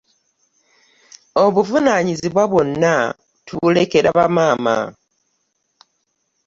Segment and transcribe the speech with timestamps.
[1.43, 2.93] Obuvunaanyizibwa bwonna
[3.45, 4.77] tubulekera bamaama.